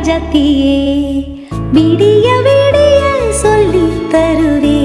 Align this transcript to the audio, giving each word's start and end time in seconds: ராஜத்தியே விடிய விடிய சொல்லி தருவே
ராஜத்தியே 0.00 0.74
விடிய 1.74 2.26
விடிய 2.44 2.98
சொல்லி 3.40 3.82
தருவே 4.12 4.77